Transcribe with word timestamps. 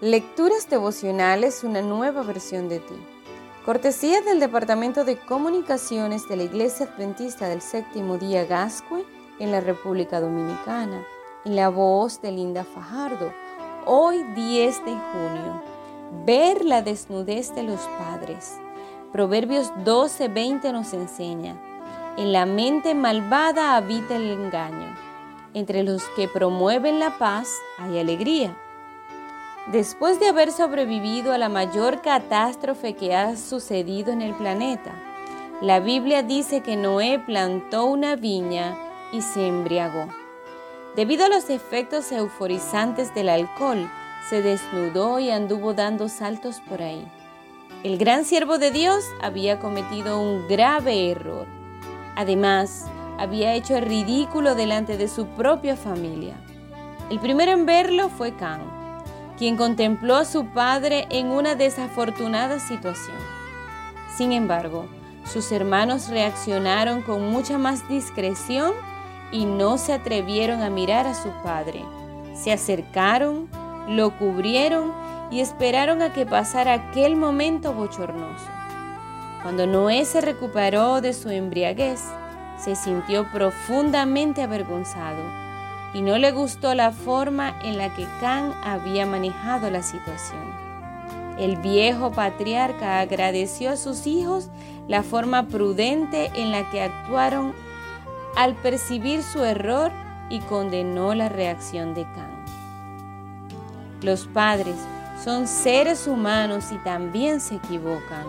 Lecturas 0.00 0.68
devocionales, 0.68 1.62
una 1.62 1.80
nueva 1.80 2.24
versión 2.24 2.68
de 2.68 2.80
ti. 2.80 2.96
Cortesía 3.64 4.22
del 4.22 4.40
Departamento 4.40 5.04
de 5.04 5.16
Comunicaciones 5.16 6.28
de 6.28 6.36
la 6.36 6.42
Iglesia 6.42 6.86
Adventista 6.86 7.48
del 7.48 7.62
Séptimo 7.62 8.18
Día 8.18 8.44
Gascue 8.44 9.06
en 9.38 9.52
la 9.52 9.60
República 9.60 10.20
Dominicana, 10.20 11.06
en 11.44 11.54
la 11.54 11.68
voz 11.68 12.20
de 12.20 12.32
Linda 12.32 12.64
Fajardo. 12.64 13.32
Hoy 13.86 14.24
10 14.34 14.84
de 14.84 14.90
junio. 14.90 15.62
Ver 16.26 16.64
la 16.64 16.82
desnudez 16.82 17.54
de 17.54 17.62
los 17.62 17.80
padres. 17.96 18.58
Proverbios 19.12 19.72
12:20 19.84 20.72
nos 20.72 20.92
enseña. 20.92 21.56
En 22.16 22.32
la 22.32 22.46
mente 22.46 22.96
malvada 22.96 23.76
habita 23.76 24.16
el 24.16 24.28
engaño. 24.28 24.92
Entre 25.54 25.84
los 25.84 26.02
que 26.16 26.26
promueven 26.26 26.98
la 26.98 27.16
paz 27.16 27.48
hay 27.78 28.00
alegría 28.00 28.56
Después 29.66 30.20
de 30.20 30.28
haber 30.28 30.52
sobrevivido 30.52 31.32
a 31.32 31.38
la 31.38 31.48
mayor 31.48 32.02
catástrofe 32.02 32.92
que 32.92 33.14
ha 33.14 33.34
sucedido 33.34 34.12
en 34.12 34.20
el 34.20 34.34
planeta, 34.34 34.92
la 35.62 35.80
Biblia 35.80 36.22
dice 36.22 36.60
que 36.60 36.76
Noé 36.76 37.18
plantó 37.18 37.86
una 37.86 38.14
viña 38.14 38.76
y 39.10 39.22
se 39.22 39.46
embriagó. 39.46 40.08
Debido 40.96 41.24
a 41.24 41.28
los 41.30 41.48
efectos 41.48 42.12
euforizantes 42.12 43.14
del 43.14 43.30
alcohol, 43.30 43.90
se 44.28 44.42
desnudó 44.42 45.18
y 45.18 45.30
anduvo 45.30 45.72
dando 45.72 46.10
saltos 46.10 46.60
por 46.68 46.82
ahí. 46.82 47.10
El 47.84 47.96
gran 47.96 48.26
siervo 48.26 48.58
de 48.58 48.70
Dios 48.70 49.02
había 49.22 49.60
cometido 49.60 50.20
un 50.20 50.46
grave 50.46 51.10
error. 51.10 51.46
Además, 52.16 52.84
había 53.18 53.54
hecho 53.54 53.76
el 53.76 53.86
ridículo 53.86 54.54
delante 54.54 54.98
de 54.98 55.08
su 55.08 55.26
propia 55.26 55.74
familia. 55.74 56.36
El 57.10 57.18
primero 57.18 57.52
en 57.52 57.64
verlo 57.64 58.10
fue 58.10 58.36
Can 58.36 58.73
quien 59.38 59.56
contempló 59.56 60.16
a 60.16 60.24
su 60.24 60.46
padre 60.46 61.06
en 61.10 61.30
una 61.30 61.54
desafortunada 61.54 62.58
situación. 62.58 63.16
Sin 64.16 64.32
embargo, 64.32 64.86
sus 65.24 65.50
hermanos 65.52 66.08
reaccionaron 66.08 67.02
con 67.02 67.30
mucha 67.30 67.58
más 67.58 67.88
discreción 67.88 68.72
y 69.32 69.46
no 69.46 69.78
se 69.78 69.92
atrevieron 69.92 70.62
a 70.62 70.70
mirar 70.70 71.06
a 71.06 71.14
su 71.14 71.30
padre. 71.42 71.84
Se 72.34 72.52
acercaron, 72.52 73.48
lo 73.88 74.16
cubrieron 74.18 74.92
y 75.30 75.40
esperaron 75.40 76.02
a 76.02 76.12
que 76.12 76.26
pasara 76.26 76.74
aquel 76.74 77.16
momento 77.16 77.72
bochornoso. 77.72 78.46
Cuando 79.42 79.66
Noé 79.66 80.04
se 80.04 80.20
recuperó 80.20 81.00
de 81.00 81.12
su 81.12 81.28
embriaguez, 81.28 82.00
se 82.58 82.76
sintió 82.76 83.26
profundamente 83.32 84.42
avergonzado 84.42 85.43
y 85.94 86.02
no 86.02 86.18
le 86.18 86.32
gustó 86.32 86.74
la 86.74 86.90
forma 86.90 87.54
en 87.62 87.78
la 87.78 87.94
que 87.94 88.06
Can 88.20 88.52
había 88.64 89.06
manejado 89.06 89.70
la 89.70 89.82
situación. 89.82 90.42
El 91.38 91.56
viejo 91.56 92.12
patriarca 92.12 93.00
agradeció 93.00 93.70
a 93.70 93.76
sus 93.76 94.06
hijos 94.06 94.50
la 94.88 95.02
forma 95.02 95.46
prudente 95.46 96.30
en 96.34 96.52
la 96.52 96.68
que 96.70 96.82
actuaron 96.82 97.54
al 98.36 98.54
percibir 98.56 99.22
su 99.22 99.44
error 99.44 99.92
y 100.30 100.40
condenó 100.40 101.14
la 101.14 101.28
reacción 101.28 101.94
de 101.94 102.02
Can. 102.02 102.44
Los 104.02 104.26
padres 104.26 104.76
son 105.22 105.46
seres 105.46 106.06
humanos 106.06 106.66
y 106.72 106.76
también 106.78 107.40
se 107.40 107.54
equivocan. 107.54 108.26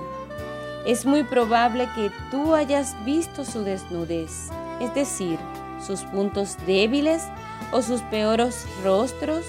Es 0.86 1.06
muy 1.06 1.24
probable 1.24 1.90
que 1.96 2.12
tú 2.30 2.54
hayas 2.54 2.96
visto 3.06 3.44
su 3.44 3.64
desnudez, 3.64 4.50
es 4.80 4.94
decir, 4.94 5.40
sus 5.86 6.02
puntos 6.04 6.58
débiles 6.66 7.24
o 7.72 7.82
sus 7.82 8.02
peores 8.02 8.66
rostros 8.84 9.46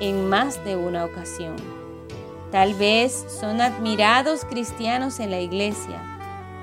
en 0.00 0.28
más 0.28 0.64
de 0.64 0.76
una 0.76 1.04
ocasión. 1.04 1.56
Tal 2.50 2.74
vez 2.74 3.26
son 3.40 3.60
admirados 3.60 4.44
cristianos 4.44 5.20
en 5.20 5.30
la 5.30 5.40
iglesia, 5.40 6.00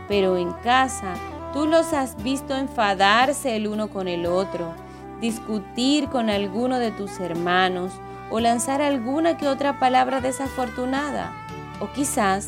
pero 0.08 0.38
en 0.38 0.52
casa 0.52 1.14
tú 1.54 1.68
los 1.68 1.94
has 1.94 2.22
visto 2.24 2.56
enfadarse 2.56 3.56
el 3.56 3.68
uno 3.68 3.90
con 3.90 4.08
el 4.08 4.26
otro, 4.26 4.74
discutir 5.22 6.10
con 6.10 6.30
alguno 6.30 6.80
de 6.80 6.92
tus 6.92 7.20
hermanos 7.20 7.94
o 8.32 8.40
lanzar 8.40 8.82
alguna 8.82 9.38
que 9.38 9.48
otra 9.48 9.80
palabra 9.80 10.22
desafortunada. 10.22 11.32
O 11.80 11.92
quizás 11.92 12.48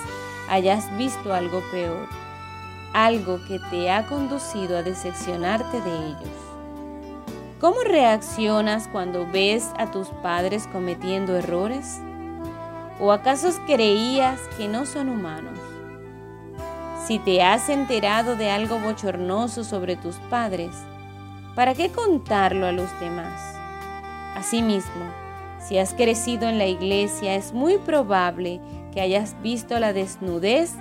hayas 0.50 0.96
visto 0.98 1.34
algo 1.34 1.62
peor, 1.72 2.08
algo 2.94 3.40
que 3.48 3.60
te 3.70 3.92
ha 3.92 4.08
conducido 4.08 4.78
a 4.78 4.84
decepcionarte 4.84 5.82
de 5.82 6.08
ellos. 6.08 6.57
¿Cómo 7.60 7.82
reaccionas 7.82 8.88
cuando 8.88 9.26
ves 9.26 9.72
a 9.80 9.90
tus 9.90 10.10
padres 10.10 10.68
cometiendo 10.68 11.36
errores? 11.36 12.00
¿O 13.00 13.12
acaso 13.12 13.50
creías 13.66 14.40
que 14.58 14.68
no 14.68 14.86
son 14.86 15.10
humanos? 15.10 15.58
Si 17.08 17.18
te 17.18 17.42
has 17.42 17.70
enterado 17.70 18.36
de 18.36 18.52
algo 18.52 18.78
bochornoso 18.78 19.64
sobre 19.64 19.96
tus 19.96 20.18
padres, 20.30 20.70
¿para 21.56 21.74
qué 21.74 21.92
contarlo 21.92 22.68
a 22.68 22.72
los 22.72 22.92
demás? 23.00 23.42
Asimismo, 24.36 25.06
si 25.60 25.80
has 25.80 25.96
crecido 25.96 26.48
en 26.50 26.60
la 26.60 26.68
iglesia, 26.68 27.34
es 27.34 27.54
muy 27.54 27.80
probable 27.80 28.62
que 28.94 29.02
hayas 29.02 29.36
visto 29.42 29.80
la 29.80 29.94
desnudez 29.94 30.76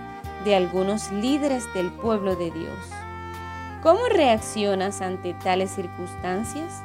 de 0.45 0.55
algunos 0.55 1.11
líderes 1.11 1.73
del 1.73 1.91
pueblo 1.91 2.37
de 2.37 2.51
Dios. 2.51 3.06
¿Cómo 3.83 4.01
reaccionas 4.09 5.01
ante 5.01 5.35
tales 5.35 5.71
circunstancias? 5.71 6.83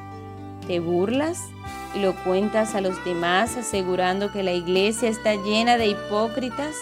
¿Te 0.68 0.80
burlas 0.80 1.48
y 1.96 2.00
lo 2.00 2.14
cuentas 2.24 2.76
a 2.76 2.82
los 2.82 3.04
demás 3.06 3.58
asegurando 3.58 4.32
que 4.32 4.44
la 4.44 4.52
iglesia 4.52 5.10
está 5.10 5.36
llena 5.36 5.78
de 5.78 5.88
hipócritas 5.88 6.76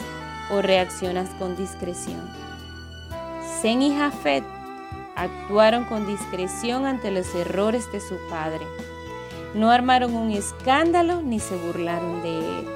o 0.51 0.61
reaccionas 0.61 1.29
con 1.39 1.55
discreción? 1.55 2.29
Zen 3.61 3.81
y 3.81 3.95
Jafet 3.95 4.43
actuaron 5.15 5.85
con 5.85 6.07
discreción 6.07 6.85
ante 6.85 7.11
los 7.11 7.33
errores 7.35 7.91
de 7.91 8.01
su 8.01 8.15
padre. 8.29 8.65
No 9.53 9.69
armaron 9.69 10.15
un 10.15 10.31
escándalo 10.31 11.21
ni 11.21 11.39
se 11.39 11.55
burlaron 11.55 12.21
de 12.21 12.39
él. 12.39 12.67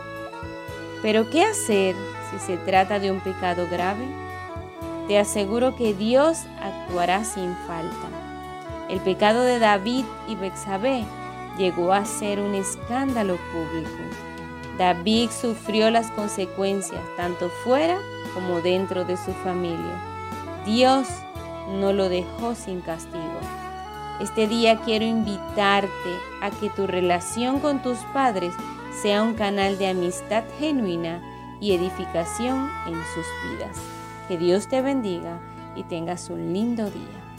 Pero 1.02 1.30
¿qué 1.30 1.44
hacer 1.44 1.96
si 2.32 2.40
se 2.40 2.58
trata 2.58 3.00
de 3.00 3.12
un 3.12 3.20
pecado 3.20 3.68
grave? 3.70 4.06
Te 5.08 5.20
aseguro 5.20 5.76
que 5.76 5.94
Dios 5.94 6.40
actuará 6.62 7.24
sin 7.24 7.56
falta. 7.68 8.08
El 8.90 9.00
pecado 9.00 9.44
de 9.44 9.60
David 9.60 10.06
y 10.28 10.36
Bexabé 10.36 11.04
llegó 11.58 11.94
a 11.94 12.06
ser 12.06 12.40
un 12.40 12.56
escándalo 12.56 13.38
público. 13.52 13.90
David 14.78 15.30
sufrió 15.30 15.90
las 15.92 16.10
consecuencias 16.12 17.02
tanto 17.16 17.50
fuera 17.64 18.00
como 18.34 18.62
dentro 18.62 19.06
de 19.06 19.18
su 19.18 19.32
familia. 19.44 20.00
Dios 20.66 21.08
no 21.80 21.94
lo 21.94 22.10
dejó 22.10 22.56
sin 22.56 22.82
castigo. 22.82 23.40
Este 24.20 24.48
día 24.48 24.80
quiero 24.82 25.06
invitarte 25.06 25.92
a 26.42 26.50
que 26.52 26.70
tu 26.70 26.88
relación 26.88 27.60
con 27.60 27.82
tus 27.82 27.98
padres 28.14 28.54
sea 29.02 29.24
un 29.24 29.34
canal 29.34 29.78
de 29.78 29.88
amistad 29.88 30.44
genuina 30.60 31.22
y 31.60 31.74
edificación 31.74 32.70
en 32.88 32.94
sus 33.14 33.26
vidas. 33.52 34.03
Que 34.28 34.38
Dios 34.38 34.68
te 34.68 34.82
bendiga 34.82 35.40
y 35.76 35.84
tengas 35.84 36.30
un 36.30 36.54
lindo 36.54 36.90
día. 36.90 37.33